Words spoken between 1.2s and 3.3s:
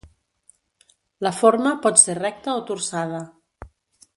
La forma pot ser recta o torçada.